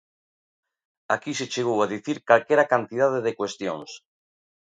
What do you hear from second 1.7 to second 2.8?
a dicir calquera